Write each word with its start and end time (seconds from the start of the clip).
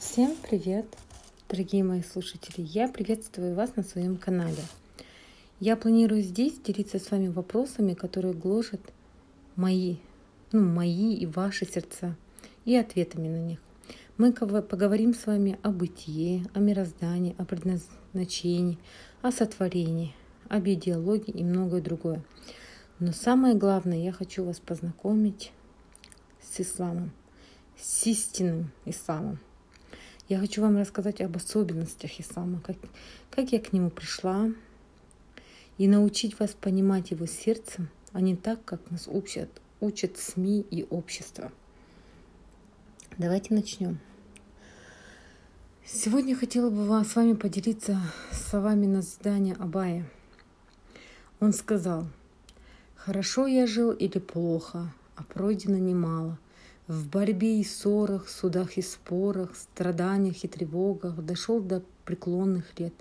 Всем 0.00 0.34
привет, 0.42 0.86
дорогие 1.50 1.84
мои 1.84 2.02
слушатели! 2.02 2.66
Я 2.66 2.88
приветствую 2.88 3.54
вас 3.54 3.76
на 3.76 3.82
своем 3.82 4.16
канале. 4.16 4.62
Я 5.60 5.76
планирую 5.76 6.22
здесь 6.22 6.58
делиться 6.58 6.98
с 6.98 7.10
вами 7.10 7.28
вопросами, 7.28 7.92
которые 7.92 8.32
гложат 8.32 8.80
мои, 9.56 9.96
ну, 10.52 10.62
мои 10.62 11.14
и 11.14 11.26
ваши 11.26 11.66
сердца, 11.66 12.16
и 12.64 12.74
ответами 12.76 13.28
на 13.28 13.46
них. 13.46 13.58
Мы 14.16 14.32
поговорим 14.32 15.12
с 15.12 15.26
вами 15.26 15.58
о 15.62 15.70
бытие, 15.70 16.46
о 16.54 16.60
мироздании, 16.60 17.36
о 17.36 17.44
предназначении, 17.44 18.78
о 19.20 19.30
сотворении, 19.30 20.14
об 20.48 20.66
идеологии 20.66 21.32
и 21.32 21.44
многое 21.44 21.82
другое. 21.82 22.24
Но 23.00 23.12
самое 23.12 23.54
главное, 23.54 24.02
я 24.02 24.12
хочу 24.12 24.44
вас 24.44 24.60
познакомить 24.60 25.52
с 26.40 26.58
исламом, 26.58 27.12
с 27.76 28.06
истинным 28.06 28.72
исламом– 28.86 29.38
я 30.30 30.38
хочу 30.38 30.62
вам 30.62 30.76
рассказать 30.78 31.20
об 31.20 31.36
особенностях 31.36 32.20
ислама, 32.20 32.60
как, 32.60 32.76
как 33.32 33.50
я 33.50 33.58
к 33.58 33.72
нему 33.72 33.90
пришла, 33.90 34.48
и 35.76 35.88
научить 35.88 36.38
вас 36.38 36.52
понимать 36.52 37.10
его 37.10 37.26
сердцем, 37.26 37.88
а 38.12 38.20
не 38.20 38.36
так, 38.36 38.64
как 38.64 38.92
нас 38.92 39.08
учат, 39.08 39.50
учат 39.80 40.18
СМИ 40.18 40.60
и 40.70 40.86
общество. 40.88 41.50
Давайте 43.18 43.54
начнем. 43.54 43.98
Сегодня 45.84 46.36
хотела 46.36 46.70
бы 46.70 47.04
с 47.04 47.16
вами 47.16 47.32
поделиться 47.32 48.00
словами 48.30 48.86
назидания 48.86 49.56
Абая. 49.58 50.08
Он 51.40 51.52
сказал, 51.52 52.06
«Хорошо 52.94 53.48
я 53.48 53.66
жил 53.66 53.90
или 53.90 54.20
плохо, 54.20 54.94
а 55.16 55.24
пройдено 55.24 55.78
немало– 55.78 56.38
в 56.90 57.06
борьбе 57.06 57.60
и 57.60 57.64
ссорах, 57.64 58.28
судах 58.28 58.76
и 58.76 58.82
спорах, 58.82 59.54
страданиях 59.54 60.42
и 60.42 60.48
тревогах 60.48 61.24
дошел 61.24 61.60
до 61.60 61.84
преклонных 62.04 62.66
лет. 62.80 62.92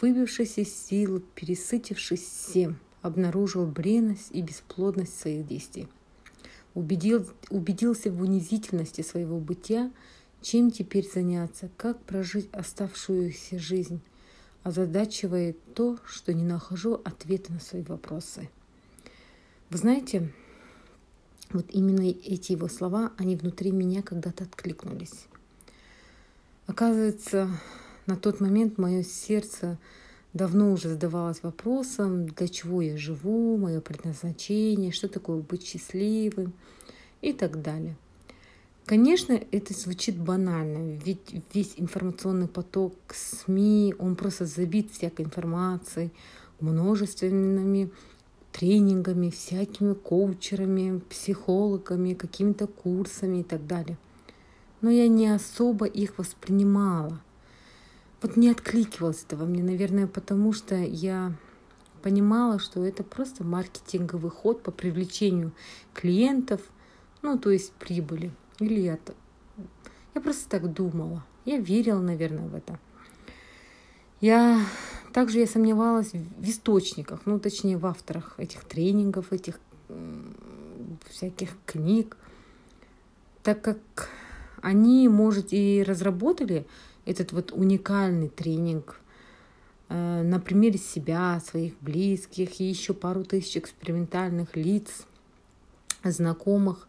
Выбившись 0.00 0.58
из 0.58 0.74
сил, 0.74 1.22
пересытившись 1.36 2.22
всем, 2.22 2.76
обнаружил 3.02 3.66
бренность 3.66 4.30
и 4.32 4.42
бесплодность 4.42 5.16
своих 5.16 5.46
действий. 5.46 5.86
Убедил, 6.74 7.24
убедился 7.50 8.10
в 8.10 8.20
унизительности 8.20 9.02
своего 9.02 9.38
бытия, 9.38 9.92
чем 10.42 10.72
теперь 10.72 11.08
заняться, 11.08 11.70
как 11.76 12.00
прожить 12.00 12.48
оставшуюся 12.50 13.60
жизнь, 13.60 14.00
озадачивая 14.64 15.54
то, 15.76 15.98
что 16.04 16.34
не 16.34 16.42
нахожу 16.42 16.94
ответа 17.04 17.52
на 17.52 17.60
свои 17.60 17.82
вопросы. 17.82 18.50
Вы 19.70 19.78
знаете, 19.78 20.32
вот 21.52 21.66
именно 21.70 22.02
эти 22.02 22.52
его 22.52 22.68
слова, 22.68 23.12
они 23.16 23.36
внутри 23.36 23.70
меня 23.70 24.02
когда-то 24.02 24.44
откликнулись. 24.44 25.26
Оказывается, 26.66 27.48
на 28.06 28.16
тот 28.16 28.40
момент 28.40 28.78
мое 28.78 29.02
сердце 29.02 29.78
давно 30.32 30.72
уже 30.72 30.88
задавалось 30.88 31.42
вопросом, 31.42 32.26
для 32.26 32.48
чего 32.48 32.82
я 32.82 32.96
живу, 32.96 33.56
мое 33.56 33.80
предназначение, 33.80 34.92
что 34.92 35.08
такое 35.08 35.38
быть 35.38 35.64
счастливым 35.66 36.52
и 37.20 37.32
так 37.32 37.62
далее. 37.62 37.96
Конечно, 38.86 39.32
это 39.50 39.72
звучит 39.72 40.16
банально, 40.16 41.00
ведь 41.02 41.34
весь 41.54 41.74
информационный 41.78 42.48
поток 42.48 42.94
СМИ, 43.14 43.94
он 43.98 44.14
просто 44.14 44.44
забит 44.44 44.90
всякой 44.90 45.24
информацией, 45.24 46.10
множественными 46.60 47.90
тренингами, 48.54 49.30
всякими 49.30 49.94
коучерами, 49.94 51.00
психологами, 51.10 52.14
какими-то 52.14 52.68
курсами 52.68 53.38
и 53.38 53.42
так 53.42 53.66
далее. 53.66 53.98
Но 54.80 54.90
я 54.90 55.08
не 55.08 55.26
особо 55.26 55.86
их 55.86 56.18
воспринимала. 56.18 57.20
Вот 58.22 58.36
не 58.36 58.48
откликивалось 58.48 59.24
это 59.26 59.36
во 59.36 59.44
мне, 59.44 59.62
наверное, 59.64 60.06
потому 60.06 60.52
что 60.52 60.76
я 60.76 61.34
понимала, 62.00 62.60
что 62.60 62.84
это 62.84 63.02
просто 63.02 63.42
маркетинговый 63.42 64.30
ход 64.30 64.62
по 64.62 64.70
привлечению 64.70 65.52
клиентов, 65.92 66.60
ну, 67.22 67.36
то 67.36 67.50
есть 67.50 67.72
прибыли. 67.72 68.30
Или 68.60 68.80
я, 68.80 68.98
я 70.14 70.20
просто 70.20 70.48
так 70.48 70.72
думала. 70.72 71.24
Я 71.44 71.58
верила, 71.58 72.00
наверное, 72.00 72.46
в 72.46 72.54
это. 72.54 72.78
Я 74.20 74.60
также 75.14 75.38
я 75.38 75.46
сомневалась 75.46 76.12
в 76.12 76.48
источниках, 76.48 77.20
ну, 77.24 77.38
точнее, 77.38 77.78
в 77.78 77.86
авторах 77.86 78.34
этих 78.36 78.64
тренингов, 78.64 79.32
этих 79.32 79.60
всяких 81.08 81.56
книг, 81.66 82.16
так 83.44 83.62
как 83.62 83.78
они, 84.60 85.08
может, 85.08 85.52
и 85.52 85.84
разработали 85.86 86.66
этот 87.04 87.30
вот 87.30 87.52
уникальный 87.52 88.28
тренинг 88.28 89.00
э, 89.88 90.22
на 90.24 90.40
примере 90.40 90.80
себя, 90.80 91.40
своих 91.46 91.78
близких 91.80 92.60
и 92.60 92.64
еще 92.64 92.92
пару 92.92 93.22
тысяч 93.22 93.56
экспериментальных 93.56 94.56
лиц, 94.56 95.06
знакомых. 96.02 96.88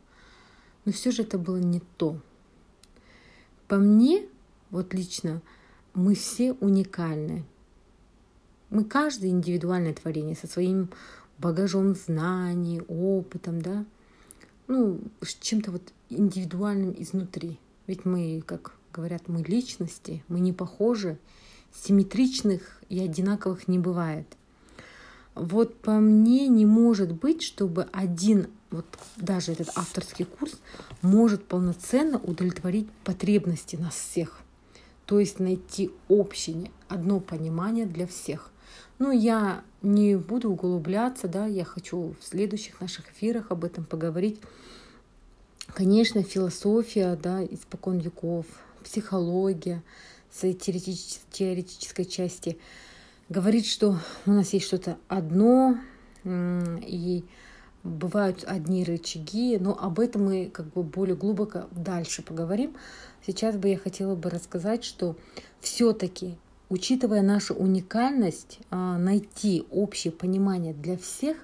Но 0.86 0.92
все 0.92 1.12
же 1.12 1.22
это 1.22 1.38
было 1.38 1.58
не 1.58 1.82
то. 1.98 2.20
По 3.68 3.76
мне, 3.76 4.26
вот 4.72 4.96
лично, 4.96 5.44
мы 5.94 6.16
все 6.16 6.54
уникальны. 6.54 7.46
Мы 8.70 8.84
каждый 8.84 9.30
индивидуальное 9.30 9.94
творение 9.94 10.36
со 10.36 10.48
своим 10.48 10.90
багажом 11.38 11.96
знаний, 11.96 12.82
опытом, 12.88 13.62
да, 13.62 13.86
ну, 14.68 15.00
с 15.22 15.36
чем-то 15.36 15.72
вот 15.72 15.82
индивидуальным 16.10 16.96
изнутри. 16.98 17.60
Ведь 17.88 18.06
мы, 18.06 18.42
как 18.46 18.76
говорят, 18.94 19.28
мы 19.28 19.44
личности, 19.44 20.24
мы 20.28 20.40
не 20.40 20.54
похожи, 20.54 21.18
симметричных 21.74 22.82
и 22.90 23.00
одинаковых 23.00 23.68
не 23.68 23.78
бывает. 23.78 24.26
Вот 25.36 25.76
по 25.82 26.00
мне 26.00 26.48
не 26.48 26.66
может 26.66 27.12
быть, 27.12 27.44
чтобы 27.44 27.88
один, 27.92 28.48
вот 28.72 28.86
даже 29.18 29.52
этот 29.52 29.70
авторский 29.76 30.26
курс, 30.26 30.54
может 31.02 31.46
полноценно 31.46 32.18
удовлетворить 32.18 32.90
потребности 33.04 33.76
нас 33.76 33.94
всех. 33.96 34.40
То 35.06 35.20
есть 35.20 35.40
найти 35.40 35.92
общее, 36.08 36.72
одно 36.88 37.20
понимание 37.20 37.86
для 37.86 38.08
всех. 38.08 38.52
Ну, 38.98 39.12
я 39.12 39.64
не 39.82 40.16
буду 40.16 40.52
углубляться, 40.52 41.28
да, 41.28 41.46
я 41.46 41.66
хочу 41.66 42.16
в 42.20 42.24
следующих 42.24 42.80
наших 42.80 43.12
эфирах 43.12 43.52
об 43.52 43.66
этом 43.66 43.84
поговорить. 43.84 44.40
Конечно, 45.68 46.24
философия, 46.24 47.18
да, 47.22 47.44
испокон 47.44 47.98
веков, 47.98 48.46
психология 48.84 49.84
своей 50.32 50.54
теоретической, 50.54 51.26
теоретической 51.32 52.06
части 52.06 52.58
говорит, 53.28 53.66
что 53.66 53.98
у 54.26 54.32
нас 54.32 54.54
есть 54.54 54.66
что-то 54.66 54.98
одно, 55.08 55.78
и 56.26 57.24
бывают 57.84 58.44
одни 58.46 58.84
рычаги, 58.84 59.58
но 59.60 59.78
об 59.80 60.00
этом 60.00 60.26
мы 60.26 60.50
как 60.52 60.68
бы 60.74 60.84
более 60.84 61.16
глубоко 61.16 61.68
дальше 61.72 62.22
поговорим. 62.22 62.76
Сейчас 63.26 63.56
бы 63.58 63.70
я 63.70 63.78
хотела 63.78 64.16
бы 64.16 64.30
рассказать, 64.30 64.84
что 64.84 65.16
все-таки 65.60 66.38
учитывая 66.70 67.22
нашу 67.22 67.54
уникальность, 67.54 68.60
а, 68.70 68.98
найти 68.98 69.66
общее 69.72 70.12
понимание 70.12 70.74
для 70.74 70.98
всех 70.98 71.38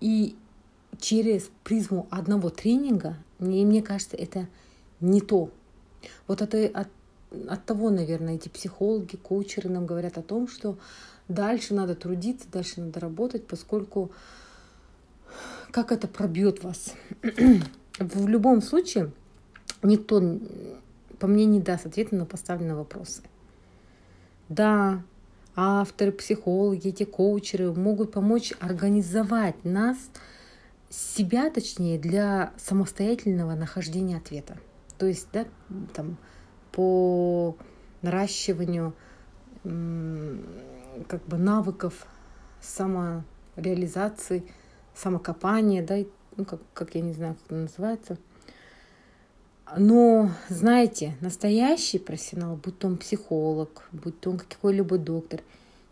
и 0.00 0.36
через 1.00 1.50
призму 1.64 2.06
одного 2.10 2.50
тренинга, 2.50 3.16
мне, 3.38 3.64
мне 3.64 3.82
кажется, 3.82 4.16
это 4.16 4.48
не 5.00 5.20
то. 5.20 5.50
Вот 6.26 6.42
это 6.42 6.66
от, 6.66 6.88
от 7.48 7.64
того, 7.64 7.90
наверное, 7.90 8.36
эти 8.36 8.48
психологи, 8.48 9.16
коучеры 9.16 9.68
нам 9.68 9.86
говорят 9.86 10.18
о 10.18 10.22
том, 10.22 10.48
что 10.48 10.78
дальше 11.28 11.74
надо 11.74 11.94
трудиться, 11.94 12.46
дальше 12.50 12.80
надо 12.80 13.00
работать, 13.00 13.46
поскольку 13.46 14.10
как 15.70 15.92
это 15.92 16.08
пробьет 16.08 16.62
вас. 16.62 16.94
В 17.98 18.28
любом 18.28 18.62
случае, 18.62 19.12
никто, 19.82 20.38
по 21.18 21.26
мне, 21.26 21.44
не 21.44 21.60
даст 21.60 21.86
ответа 21.86 22.14
на 22.14 22.26
поставленные 22.26 22.74
вопросы. 22.74 23.22
Да, 24.50 25.04
авторы, 25.54 26.10
психологи, 26.10 26.88
эти 26.88 27.04
коучеры 27.04 27.72
могут 27.72 28.10
помочь 28.10 28.52
организовать 28.58 29.64
нас, 29.64 29.96
себя 30.88 31.50
точнее, 31.50 32.00
для 32.00 32.52
самостоятельного 32.56 33.54
нахождения 33.54 34.16
ответа. 34.16 34.58
То 34.98 35.06
есть, 35.06 35.28
да, 35.32 35.46
там, 35.94 36.16
по 36.72 37.56
наращиванию 38.02 38.92
как 39.62 41.24
бы 41.26 41.36
навыков 41.36 42.08
самореализации, 42.60 44.42
самокопания, 44.96 45.86
да, 45.86 45.98
ну, 46.36 46.44
как, 46.44 46.60
как 46.74 46.96
я 46.96 47.02
не 47.02 47.12
знаю, 47.12 47.36
как 47.36 47.44
это 47.46 47.54
называется– 47.54 48.18
но, 49.76 50.30
знаете, 50.48 51.16
настоящий 51.20 51.98
профессионал, 51.98 52.56
будь 52.56 52.78
то 52.78 52.86
он 52.88 52.96
психолог, 52.96 53.88
будь 53.92 54.18
то 54.20 54.30
он 54.30 54.38
какой-либо 54.38 54.98
доктор, 54.98 55.42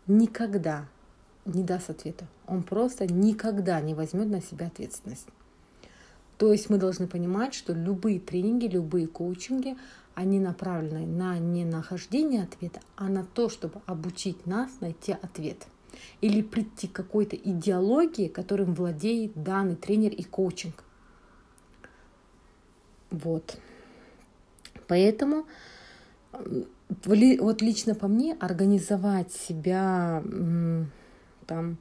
никогда 0.07 0.85
не 1.45 1.63
даст 1.63 1.89
ответа. 1.89 2.27
Он 2.47 2.63
просто 2.63 3.05
никогда 3.05 3.79
не 3.81 3.93
возьмет 3.93 4.27
на 4.27 4.41
себя 4.41 4.67
ответственность. 4.67 5.27
То 6.37 6.51
есть 6.51 6.69
мы 6.69 6.77
должны 6.77 7.07
понимать, 7.07 7.53
что 7.53 7.73
любые 7.73 8.19
тренинги, 8.19 8.67
любые 8.67 9.07
коучинги, 9.07 9.75
они 10.15 10.39
направлены 10.39 11.05
на 11.05 11.37
не 11.37 11.65
нахождение 11.65 12.43
ответа, 12.43 12.81
а 12.95 13.07
на 13.09 13.23
то, 13.23 13.49
чтобы 13.49 13.81
обучить 13.85 14.45
нас 14.45 14.69
найти 14.79 15.13
ответ. 15.13 15.67
Или 16.21 16.41
прийти 16.41 16.87
к 16.87 16.93
какой-то 16.93 17.35
идеологии, 17.35 18.27
которым 18.27 18.73
владеет 18.73 19.31
данный 19.41 19.75
тренер 19.75 20.11
и 20.11 20.23
коучинг. 20.23 20.83
Вот. 23.11 23.57
Поэтому 24.87 25.45
вот 26.31 27.61
лично 27.61 27.95
по 27.95 28.07
мне 28.07 28.35
организовать 28.39 29.31
себя 29.31 30.23
там 31.45 31.77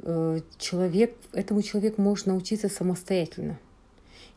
э, 0.00 0.40
человек, 0.58 1.16
этому 1.32 1.62
человеку 1.62 2.02
можно 2.02 2.32
научиться 2.32 2.68
самостоятельно. 2.68 3.58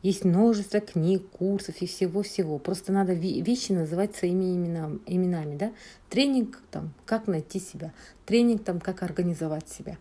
Есть 0.02 0.26
множество 0.26 0.80
книг, 0.80 1.30
курсов 1.30 1.76
и 1.82 1.86
всего-всего. 1.86 2.58
Просто 2.58 2.92
надо 2.92 3.14
вещи 3.14 3.72
называть 3.72 4.16
своими 4.16 4.56
именами, 4.56 5.00
именами 5.06 5.58
да? 5.58 5.72
Тренинг 6.10 6.60
там, 6.72 6.92
как 7.06 7.28
найти 7.28 7.60
себя. 7.60 7.94
Тренинг 8.26 8.64
там, 8.64 8.80
как 8.80 9.04
организовать 9.04 9.70
себя. 9.70 9.98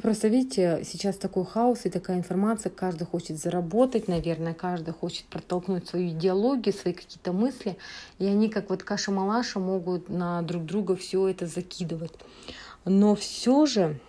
Просто 0.00 0.28
видите, 0.28 0.82
сейчас 0.84 1.16
такой 1.16 1.44
хаос 1.44 1.84
и 1.84 1.90
такая 1.90 2.16
информация, 2.16 2.70
каждый 2.70 3.04
хочет 3.04 3.38
заработать, 3.38 4.08
наверное, 4.08 4.54
каждый 4.54 4.94
хочет 4.94 5.26
протолкнуть 5.26 5.86
свою 5.86 6.10
идеологию, 6.10 6.74
свои 6.74 6.94
какие-то 6.94 7.32
мысли, 7.32 7.76
и 8.18 8.26
они 8.26 8.48
как 8.48 8.70
вот 8.70 8.82
каша-малаша 8.82 9.60
могут 9.60 10.08
на 10.08 10.40
друг 10.42 10.64
друга 10.64 10.96
все 10.96 11.28
это 11.28 11.46
закидывать. 11.46 12.12
Но 12.86 13.14
все 13.14 13.66
же, 13.66 14.00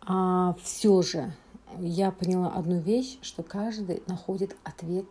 а, 0.00 0.56
все 0.62 1.02
же, 1.02 1.32
я 1.78 2.10
поняла 2.10 2.52
одну 2.52 2.80
вещь, 2.80 3.18
что 3.20 3.42
каждый 3.42 4.02
находит 4.06 4.56
ответ 4.64 5.04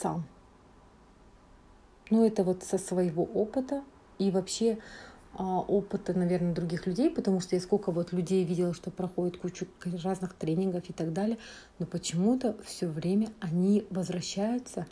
сам. 0.00 0.24
Ну, 2.10 2.26
это 2.26 2.42
вот 2.42 2.64
со 2.64 2.76
своего 2.76 3.22
опыта 3.22 3.84
и 4.18 4.32
вообще 4.32 4.78
опыта, 5.36 6.12
наверное, 6.12 6.54
других 6.54 6.86
людей, 6.86 7.10
потому 7.10 7.40
что 7.40 7.54
я 7.54 7.62
сколько 7.62 7.92
вот 7.92 8.12
людей 8.12 8.44
видела, 8.44 8.74
что 8.74 8.90
проходят 8.90 9.36
кучу 9.36 9.66
разных 10.02 10.34
тренингов 10.34 10.88
и 10.90 10.92
так 10.92 11.12
далее, 11.12 11.38
но 11.78 11.86
почему-то 11.86 12.56
все 12.64 12.88
время 12.88 13.30
они 13.40 13.86
возвращаются 13.90 14.86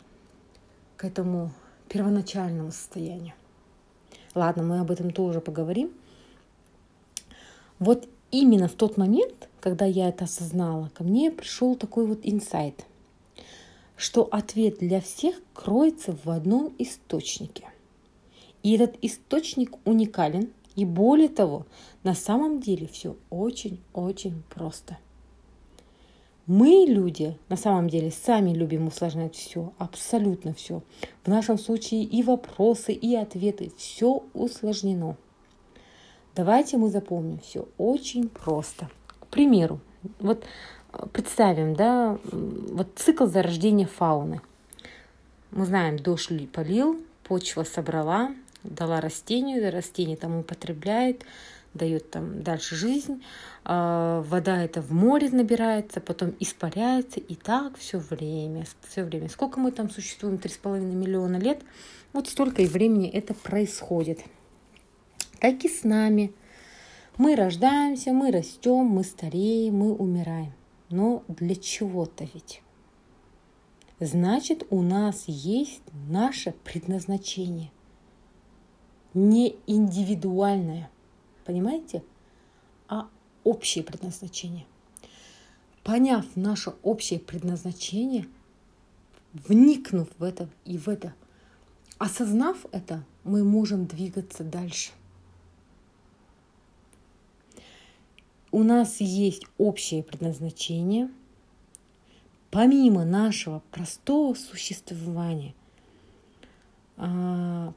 к 0.97 1.05
этому 1.05 1.51
первоначальному 1.87 2.71
состоянию. 2.71 3.33
Ладно, 4.35 4.63
мы 4.63 4.79
об 4.79 4.91
этом 4.91 5.11
тоже 5.11 5.41
поговорим. 5.41 5.91
Вот 7.79 8.07
именно 8.31 8.67
в 8.67 8.73
тот 8.73 8.97
момент, 8.97 9.49
когда 9.59 9.85
я 9.85 10.09
это 10.09 10.25
осознала, 10.25 10.89
ко 10.93 11.03
мне 11.03 11.31
пришел 11.31 11.75
такой 11.75 12.05
вот 12.05 12.19
инсайт, 12.23 12.85
что 13.95 14.23
ответ 14.23 14.79
для 14.79 15.01
всех 15.01 15.35
кроется 15.53 16.15
в 16.23 16.29
одном 16.29 16.73
источнике. 16.77 17.69
И 18.63 18.75
этот 18.75 18.97
источник 19.01 19.75
уникален, 19.85 20.49
и 20.75 20.85
более 20.85 21.29
того, 21.29 21.65
на 22.03 22.13
самом 22.13 22.59
деле 22.59 22.87
все 22.87 23.15
очень-очень 23.29 24.43
просто. 24.49 24.97
Мы, 26.45 26.85
люди, 26.87 27.37
на 27.47 27.57
самом 27.57 27.89
деле 27.89 28.11
сами 28.11 28.51
любим 28.51 28.87
усложнять 28.87 29.35
все, 29.35 29.71
абсолютно 29.77 30.53
все. 30.53 30.81
В 31.23 31.27
нашем 31.27 31.59
случае 31.59 32.03
и 32.03 32.23
вопросы, 32.23 32.91
и 32.91 33.15
ответы, 33.15 33.71
все 33.77 34.23
усложнено– 34.33 35.15
Давайте 36.39 36.77
мы 36.77 36.89
запомним 36.89 37.39
все 37.39 37.67
очень 37.77 38.29
просто. 38.29 38.89
К 39.19 39.27
примеру, 39.27 39.81
вот 40.19 40.45
э, 40.93 41.05
представим, 41.11 41.75
да, 41.75 42.17
вот 42.23 42.87
цикл 42.95 43.25
зарождения 43.25 43.87
фауны. 43.87 44.39
Мы 45.51 45.65
знаем, 45.65 45.97
дождь 45.97 46.49
полил, 46.49 46.97
почва 47.23 47.63
собрала, 47.63 48.31
дала 48.63 49.01
растению, 49.01 49.71
растение 49.71 50.17
там 50.17 50.39
употребляет, 50.39 51.25
дает 51.73 52.09
там 52.11 52.41
дальше 52.41 52.75
жизнь, 52.75 53.23
а, 53.63 54.21
вода 54.23 54.63
это 54.63 54.81
в 54.81 54.91
море 54.91 55.29
набирается, 55.29 56.01
потом 56.01 56.33
испаряется, 56.39 57.19
и 57.19 57.35
так 57.35 57.77
все 57.77 57.99
время, 57.99 58.65
все 58.87 59.03
время. 59.03 59.29
Сколько 59.29 59.59
мы 59.59 59.71
там 59.71 59.89
существуем, 59.89 60.35
3,5 60.37 60.81
миллиона 60.81 61.37
лет, 61.37 61.61
вот 62.13 62.27
столько 62.27 62.61
и 62.61 62.67
времени 62.67 63.07
это 63.07 63.33
происходит 63.33 64.19
так 65.39 65.63
и 65.63 65.69
с 65.69 65.83
нами. 65.83 66.33
Мы 67.17 67.35
рождаемся, 67.35 68.13
мы 68.13 68.31
растем, 68.31 68.85
мы 68.85 69.03
стареем, 69.03 69.75
мы 69.75 69.93
умираем. 69.93 70.53
Но 70.89 71.23
для 71.27 71.55
чего-то 71.55 72.27
ведь. 72.33 72.61
Значит, 73.99 74.65
у 74.69 74.81
нас 74.81 75.25
есть 75.27 75.81
наше 76.07 76.53
предназначение. 76.63 77.71
Не 79.13 79.55
индивидуальное, 79.67 80.89
понимаете, 81.45 82.03
а 82.87 83.09
общее 83.43 83.83
предназначение. 83.83 84.65
Поняв 85.83 86.25
наше 86.35 86.73
общее 86.83 87.19
предназначение, 87.19 88.27
вникнув 89.33 90.07
в 90.17 90.23
это 90.23 90.49
и 90.65 90.77
в 90.77 90.87
это, 90.87 91.13
осознав 91.97 92.65
это, 92.71 93.03
мы 93.23 93.43
можем 93.43 93.85
двигаться 93.85 94.43
дальше. 94.43 94.91
у 98.51 98.63
нас 98.63 98.99
есть 98.99 99.45
общее 99.57 100.03
предназначение, 100.03 101.09
помимо 102.51 103.05
нашего 103.05 103.61
простого 103.71 104.33
существования, 104.33 105.53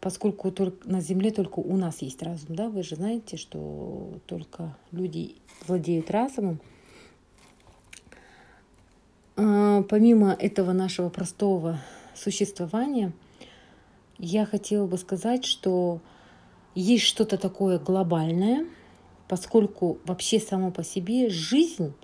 поскольку 0.01 0.51
только 0.51 0.89
на 0.89 1.01
Земле 1.01 1.31
только 1.31 1.61
у 1.61 1.77
нас 1.77 2.03
есть 2.03 2.23
разум, 2.23 2.57
да, 2.57 2.69
вы 2.69 2.83
же 2.83 2.97
знаете, 2.97 3.37
что 3.37 4.15
только 4.27 4.77
люди 4.91 5.37
владеют 5.67 6.11
разумом. 6.11 6.61
А, 9.37 9.83
помимо 9.83 10.33
этого 10.33 10.73
нашего 10.73 11.09
простого 11.09 11.79
существования, 12.15 13.13
я 14.19 14.45
хотела 14.45 14.87
бы 14.87 14.99
сказать, 14.99 15.45
что 15.45 16.01
есть 16.75 17.05
что-то 17.05 17.39
такое 17.39 17.79
глобальное– 17.79 18.67
поскольку 19.33 19.97
вообще 20.05 20.39
само 20.39 20.71
по 20.71 20.85
себе 20.85 21.31
жизнь 21.31 21.95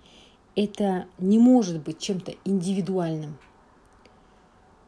это 0.57 1.05
не 1.19 1.39
может 1.39 1.83
быть 1.83 1.99
чем-то 1.99 2.33
индивидуальным. 2.47 3.37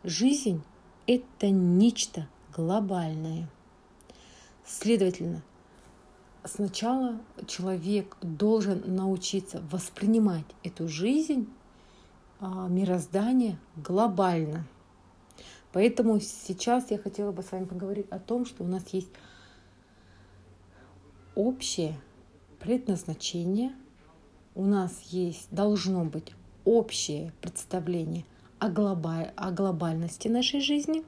Жизнь– 0.05 0.63
это 1.07 1.51
нечто 1.51 2.29
глобальное. 2.55 3.49
Следовательно, 4.65 5.43
сначала 6.45 7.21
человек 7.47 8.17
должен 8.23 8.83
научиться 8.95 9.63
воспринимать 9.71 10.47
эту 10.63 10.89
жизнь, 10.89 11.49
а, 12.41 12.69
мироздание 12.69 13.59
глобально. 13.77 14.67
Поэтому 15.73 16.19
сейчас 16.21 16.91
я 16.91 16.99
хотела 16.99 17.33
бы 17.33 17.43
с 17.43 17.53
вами 17.53 17.65
поговорить 17.65 18.07
о 18.11 18.19
том, 18.19 18.47
что 18.47 18.65
у 18.65 18.67
нас 18.67 18.85
есть 18.93 19.11
общее 21.35 22.01
предназначение, 22.59 23.73
у 24.55 24.65
нас 24.65 25.01
есть, 25.11 25.49
должно 25.51 26.05
быть 26.05 26.35
общее 26.65 27.33
представление 27.41 28.25
о, 28.61 28.69
глобаль, 28.69 29.33
о 29.37 29.51
глобальности 29.51 30.29
нашей 30.29 30.61
жизни. 30.61 31.03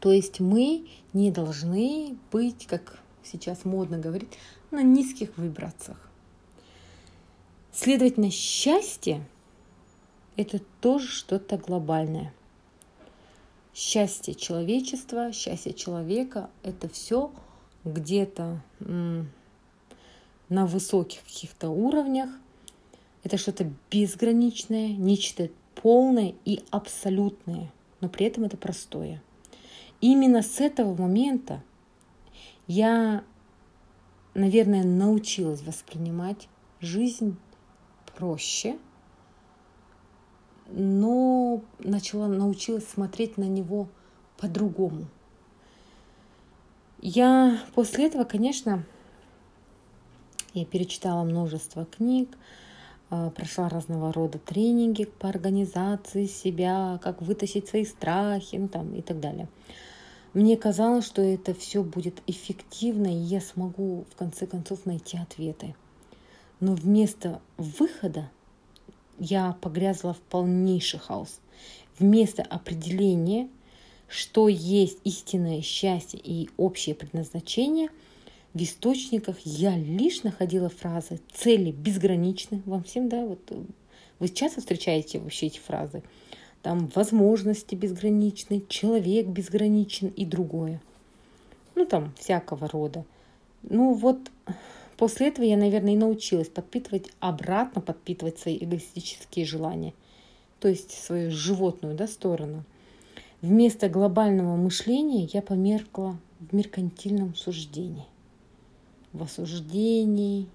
То 0.00 0.12
есть 0.12 0.40
мы 0.40 0.88
не 1.12 1.30
должны 1.30 2.16
быть, 2.30 2.66
как 2.66 2.98
сейчас 3.22 3.64
модно 3.64 3.98
говорить, 3.98 4.30
на 4.70 4.82
низких 4.82 5.36
вибрациях. 5.36 5.98
Следовательно, 7.72 8.30
счастье– 8.30 9.22
это 10.36 10.60
тоже 10.80 11.08
что-то 11.08 11.58
глобальное. 11.58 12.32
Счастье 13.74 14.34
человечества, 14.34 15.32
счастье 15.32 15.74
человека– 15.74 16.48
это 16.62 16.88
все 16.88 17.30
где-то 17.84 18.62
на 20.48 20.66
высоких 20.66 21.22
каких-то 21.24 21.68
уровнях. 21.68 22.30
Это 23.24 23.38
что-то 23.38 23.70
безграничное, 23.90 24.88
нечто 24.88 25.50
полное 25.80 26.34
и 26.44 26.64
абсолютное, 26.70 27.72
но 28.00 28.08
при 28.08 28.26
этом 28.26 28.44
это 28.44 28.56
простое. 28.56 29.22
именно 30.00 30.42
с 30.42 30.60
этого 30.60 30.94
момента 31.00 31.62
я, 32.66 33.24
наверное, 34.34 34.84
научилась 34.84 35.62
воспринимать 35.62 36.48
жизнь 36.80 37.36
проще, 38.16 38.78
но 40.68 41.62
начала 41.78 42.26
научилась 42.26 42.88
смотреть 42.88 43.36
на 43.36 43.44
него 43.44 43.88
по-другому. 44.38 45.06
Я 47.00 47.60
после 47.74 48.06
этого, 48.06 48.24
конечно, 48.24 48.84
я 50.54 50.64
перечитала 50.64 51.22
множество 51.22 51.84
книг, 51.84 52.36
прошла 53.08 53.68
разного 53.68 54.12
рода 54.12 54.38
тренинги 54.38 55.04
по 55.04 55.28
организации 55.28 56.26
себя, 56.26 56.98
как 57.02 57.22
вытащить 57.22 57.68
свои 57.68 57.84
страхи, 57.84 58.56
ну 58.56 58.68
там 58.68 58.94
и 58.94 59.02
так 59.02 59.20
далее. 59.20 59.48
Мне 60.34 60.56
казалось, 60.56 61.06
что 61.06 61.22
это 61.22 61.54
все 61.54 61.82
будет 61.82 62.20
эффективно, 62.26 63.06
и 63.06 63.16
я 63.16 63.40
смогу 63.40 64.04
в 64.10 64.16
конце 64.16 64.46
концов 64.46 64.84
найти 64.84 65.16
ответы. 65.16 65.74
Но 66.60 66.74
вместо 66.74 67.40
выхода 67.56 68.28
я 69.18 69.56
погрязла 69.60 70.12
в 70.12 70.18
полнейший 70.18 71.00
хаос. 71.00 71.40
Вместо 71.98 72.42
определения, 72.42 73.48
что 74.08 74.48
есть 74.48 74.98
истинное 75.04 75.62
счастье 75.62 76.20
и 76.22 76.50
общее 76.58 76.94
предназначение, 76.94 77.88
в 78.56 78.62
источниках 78.62 79.38
я 79.44 79.76
лишь 79.76 80.22
находила 80.22 80.70
фразы 80.70 81.20
«цели 81.30 81.72
безграничны». 81.72 82.62
Вам 82.64 82.84
всем, 82.84 83.10
да, 83.10 83.26
вот 83.26 83.52
вы 84.18 84.28
часто 84.30 84.60
встречаете 84.60 85.18
вообще 85.18 85.48
эти 85.48 85.58
фразы? 85.58 86.02
Там 86.62 86.90
возможности 86.94 87.74
безграничны, 87.74 88.64
человек 88.66 89.26
безграничен 89.26 90.08
и 90.08 90.24
другое. 90.24 90.80
Ну, 91.74 91.84
там 91.84 92.14
всякого 92.18 92.66
рода. 92.68 93.04
Ну, 93.62 93.92
вот 93.92 94.30
После 94.96 95.28
этого 95.28 95.44
я, 95.44 95.58
наверное, 95.58 95.92
и 95.92 95.98
научилась 95.98 96.48
подпитывать, 96.48 97.12
обратно 97.20 97.82
подпитывать 97.82 98.38
свои 98.38 98.56
эгоистические 98.56 99.44
желания, 99.44 99.92
то 100.60 100.68
есть 100.68 100.92
свою 100.92 101.30
животную 101.30 101.94
да, 101.94 102.06
сторону. 102.06 102.64
Вместо 103.42 103.90
глобального 103.90 104.56
мышления 104.56 105.28
я 105.30 105.42
померкла 105.42 106.18
в 106.40 106.54
меркантильном 106.54 107.34
суждении. 107.34 108.06
В 109.16 109.22
осуждении, 109.22 110.46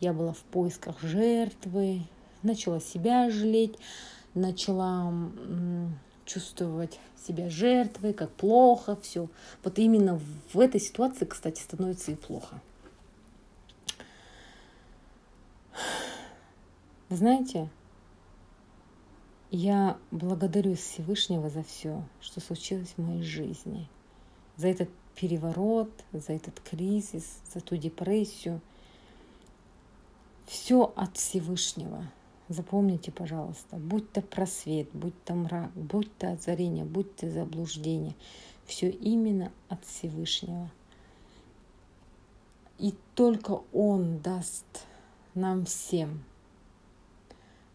я 0.00 0.14
была 0.14 0.32
в 0.32 0.38
поисках 0.38 1.02
жертвы, 1.02 2.00
начала 2.42 2.80
себя 2.80 3.28
жалеть, 3.28 3.76
начала 4.32 5.12
чувствовать 6.24 6.98
себя 7.26 7.50
жертвой, 7.50 8.14
как 8.14 8.30
плохо 8.30 8.96
все. 9.02 9.28
Вот 9.62 9.78
именно 9.78 10.18
в 10.54 10.58
этой 10.58 10.80
ситуации, 10.80 11.26
кстати, 11.26 11.60
становится 11.60 12.12
и 12.12 12.14
плохо. 12.14 12.62
Знаете, 17.10 17.68
я 19.50 19.98
благодарю 20.10 20.74
Всевышнего 20.74 21.50
за 21.50 21.64
все, 21.64 22.02
что 22.22 22.40
случилось 22.40 22.94
в 22.96 23.02
моей 23.02 23.24
жизни, 23.24 23.90
за 24.56 24.68
этот 24.68 24.88
переворот, 25.20 25.90
за 26.12 26.32
этот 26.32 26.60
кризис, 26.60 27.40
за 27.52 27.60
ту 27.60 27.76
депрессию. 27.76 28.60
Все 30.46 30.92
от 30.96 31.16
Всевышнего. 31.16 32.04
Запомните, 32.48 33.12
пожалуйста, 33.12 33.76
будь 33.76 34.10
то 34.10 34.22
просвет, 34.22 34.88
будь 34.92 35.22
то 35.24 35.34
мрак, 35.34 35.70
будь 35.74 36.16
то 36.16 36.32
озарение, 36.32 36.84
будь 36.84 37.14
то 37.16 37.30
заблуждение. 37.30 38.14
Все 38.64 38.88
именно 38.88 39.52
от 39.68 39.84
Всевышнего. 39.84 40.70
И 42.78 42.94
только 43.14 43.60
Он 43.72 44.20
даст 44.20 44.86
нам 45.34 45.66
всем 45.66 46.24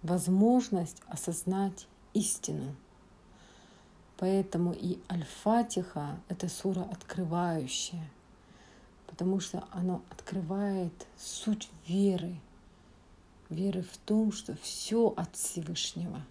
возможность 0.01 0.97
осознать 1.07 1.87
истину. 2.13 2.75
Поэтому 4.17 4.73
и 4.73 4.99
Аль-Фатиха– 5.11 6.17
это 6.29 6.47
сура 6.47 6.81
открывающая, 6.81 8.07
потому 9.07 9.39
что 9.39 9.65
оно 9.71 10.01
открывает 10.09 10.93
суть 11.17 11.69
веры, 11.87 12.35
веры 13.49 13.81
в 13.81 13.97
том, 13.97 14.31
что 14.31 14.55
все 14.61 15.13
от 15.17 15.35
Всевышнего. 15.35 16.21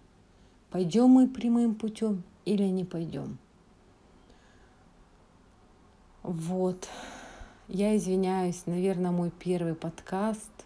Пойдем 0.71 1.09
мы 1.09 1.27
прямым 1.27 1.75
путем 1.75 2.23
или 2.43 2.63
не 2.63 2.85
пойдем. 2.85 3.37
Вот. 6.23 6.87
Я 7.67 7.95
извиняюсь, 7.95 8.63
наверное, 8.65 9.11
мой 9.11 9.29
первый 9.29 9.75
подкаст– 9.75 10.51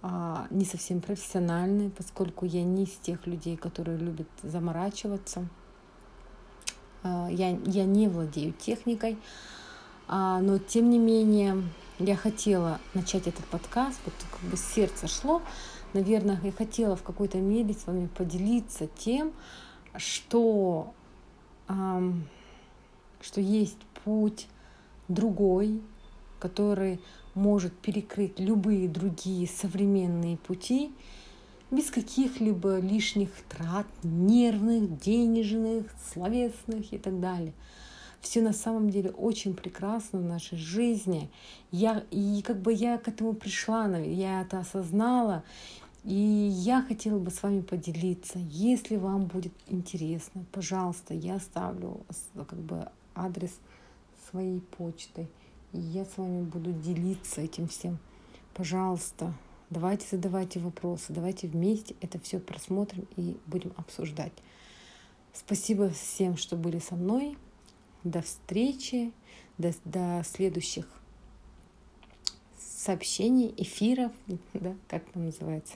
а, 0.00 0.46
не 0.50 0.64
совсем 0.64 1.00
профессиональный, 1.00 1.90
поскольку 1.90 2.46
я 2.46 2.62
не 2.62 2.84
из 2.84 2.92
тех 2.92 3.26
людей, 3.26 3.56
которые 3.56 3.98
любят 3.98 4.28
заморачиваться. 4.42 5.48
А, 7.02 7.28
я, 7.30 7.58
я 7.64 7.84
не 7.84 8.08
владею 8.08 8.52
техникой, 8.52 9.18
а, 10.06 10.40
но 10.40 10.58
тем 10.58 10.90
не 10.90 10.98
менее 10.98 11.62
я 11.98 12.16
хотела 12.16 12.80
начать 12.94 13.26
этот 13.26 13.44
подкаст, 13.46 13.98
вот 14.04 14.14
как 14.30 14.50
бы 14.50 14.56
сердце 14.56 15.08
шло. 15.08 15.42
Наверное, 15.92 16.38
я 16.42 16.52
хотела 16.52 16.96
в 16.96 17.02
какой-то 17.02 17.38
мере 17.38 17.74
с 17.74 17.86
вами 17.86 18.08
поделиться 18.08 18.86
тем, 18.98 19.32
что, 19.96 20.92
что 21.66 23.40
есть 23.40 23.78
путь 24.04 24.48
другой, 25.08 25.80
который 26.38 27.00
может 27.34 27.72
перекрыть 27.72 28.38
любые 28.38 28.88
другие 28.88 29.48
современные 29.48 30.36
пути 30.36 30.92
без 31.70 31.90
каких-либо 31.90 32.78
лишних 32.78 33.30
трат, 33.48 33.86
нервных, 34.02 34.98
денежных, 35.00 35.86
словесных 36.12 36.92
и 36.92 36.98
так 36.98 37.20
далее. 37.20 37.52
Все 38.20 38.40
на 38.42 38.52
самом 38.52 38.90
деле 38.90 39.10
очень 39.10 39.54
прекрасно 39.54 40.18
в 40.18 40.24
нашей 40.24 40.58
жизни. 40.58 41.30
Я, 41.70 42.04
и 42.10 42.42
как 42.42 42.60
бы 42.60 42.72
я 42.72 42.98
к 42.98 43.08
этому 43.08 43.32
пришла, 43.34 43.86
я 43.98 44.42
это 44.42 44.60
осознала, 44.60 45.44
и 46.04 46.14
я 46.14 46.82
хотела 46.82 47.18
бы 47.18 47.30
с 47.30 47.42
вами 47.42 47.60
поделиться. 47.60 48.38
Если 48.38 48.96
вам 48.96 49.26
будет 49.26 49.52
интересно, 49.68 50.44
пожалуйста, 50.52 51.14
я 51.14 51.36
оставлю 51.36 52.00
как 52.34 52.58
бы 52.58 52.88
адрес 53.14 53.52
своей 54.30 54.60
почты. 54.60 55.28
И 55.72 55.78
я 55.78 56.04
с 56.04 56.16
вами 56.16 56.42
буду 56.42 56.72
делиться 56.72 57.40
этим 57.40 57.68
всем. 57.68 57.98
Пожалуйста, 58.54 59.32
давайте 59.70 60.06
задавайте 60.10 60.58
вопросы, 60.60 61.12
давайте 61.12 61.48
вместе 61.48 61.94
это 62.00 62.18
все 62.20 62.38
просмотрим 62.38 63.06
и 63.16 63.36
будем 63.46 63.72
обсуждать. 63.76 64.32
Спасибо 65.32 65.90
всем, 65.90 66.36
что 66.36 66.56
были 66.56 66.78
со 66.78 66.96
мной. 66.96 67.36
До 68.04 68.22
встречи, 68.22 69.12
до, 69.58 69.72
до 69.84 70.22
следующих 70.24 70.86
сообщений, 72.58 73.52
эфиров, 73.56 74.12
да, 74.54 74.74
как 74.88 75.04
там 75.12 75.26
называется. 75.26 75.74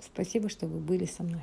Спасибо, 0.00 0.48
что 0.48 0.66
вы 0.66 0.80
были 0.80 1.04
со 1.04 1.22
мной. 1.22 1.42